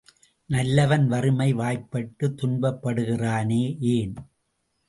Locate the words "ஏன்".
3.91-4.15